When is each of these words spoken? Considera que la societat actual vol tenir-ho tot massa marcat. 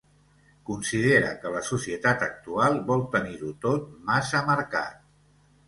Considera 0.69 1.29
que 1.43 1.51
la 1.57 1.61
societat 1.67 2.25
actual 2.29 2.81
vol 2.89 3.05
tenir-ho 3.13 3.55
tot 3.69 3.87
massa 4.11 4.45
marcat. 4.51 5.01